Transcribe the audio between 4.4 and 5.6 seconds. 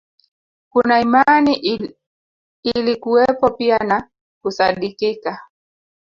kusadikika